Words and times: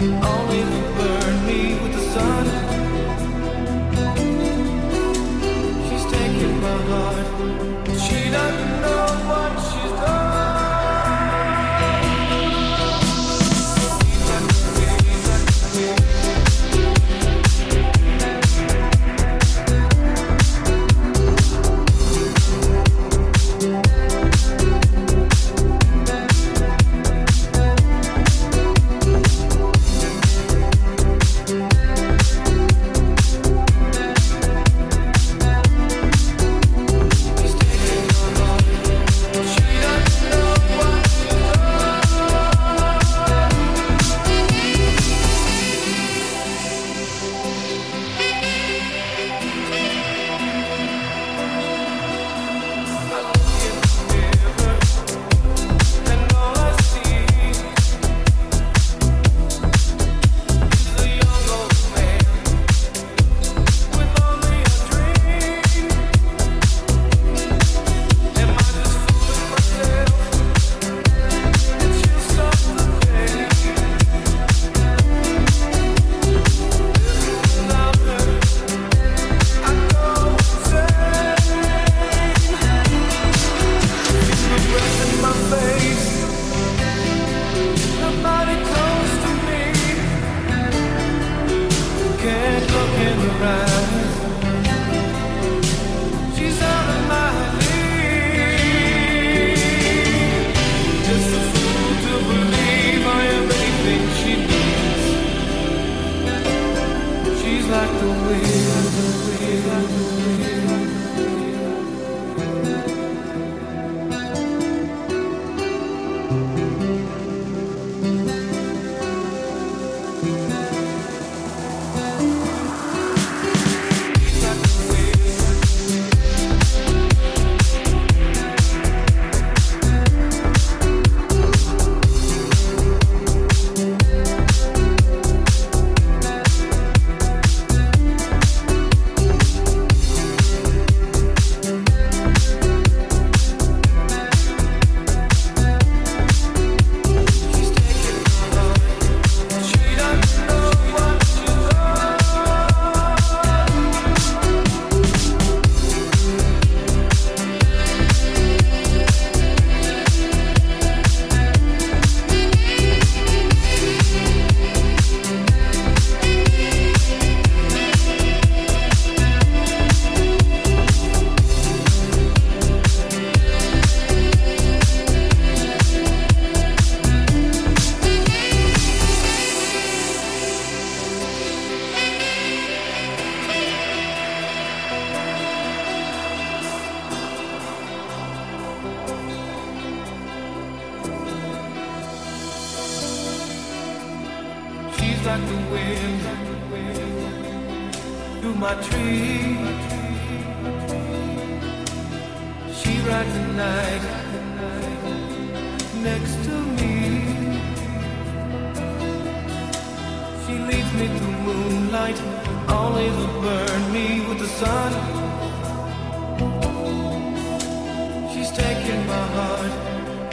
only 0.00 0.87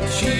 She. 0.07 0.35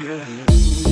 Yeah. 0.00 0.87